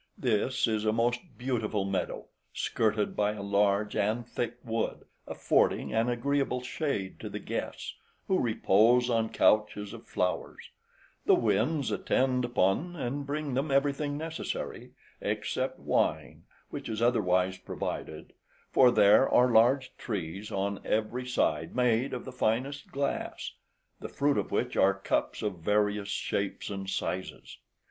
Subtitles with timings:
[0.17, 6.09] This is a most beautiful meadow, skirted by a large and thick wood, affording an
[6.09, 7.93] agreeable shade to the guests,
[8.27, 10.71] who repose on couches of flowers;
[11.27, 14.89] the winds attend upon and bring them everything necessary,
[15.21, 18.33] except wine, which is otherwise provided,
[18.71, 23.51] for there are large trees on every side made of the finest glass,
[23.99, 27.59] the fruit of which are cups of various shapes and sizes.